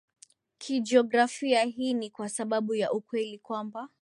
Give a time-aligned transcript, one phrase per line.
[0.57, 3.89] kijiografia Hii ni kwa sababu ya ukweli kwamba